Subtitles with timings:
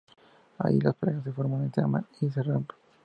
[0.57, 2.75] Ahí las parejas se forman, se aman, y se rompen…